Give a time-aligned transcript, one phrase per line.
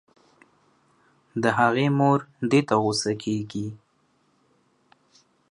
[1.41, 2.19] د هغې مور
[2.51, 3.67] دې ته غو سه کيږي